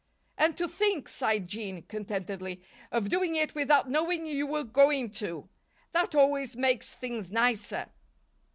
"And 0.35 0.57
to 0.57 0.67
think," 0.67 1.07
sighed 1.07 1.45
Jean, 1.47 1.83
contentedly, 1.83 2.63
"of 2.91 3.07
doing 3.07 3.35
it 3.35 3.53
without 3.53 3.87
knowing 3.87 4.25
you 4.25 4.47
were 4.47 4.63
going 4.63 5.11
to! 5.21 5.47
That 5.91 6.15
always 6.15 6.55
makes 6.55 6.89
things 6.89 7.29
nicer." 7.29 7.85